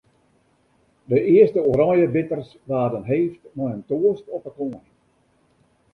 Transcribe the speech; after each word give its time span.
De 1.05 1.21
earste 1.33 1.61
oranjebitters 1.63 2.57
waarden 2.63 3.03
heefd 3.03 3.39
mei 3.51 3.73
in 3.77 3.85
toast 3.89 4.23
op 4.37 4.43
'e 4.47 4.51
koaning. 4.57 4.87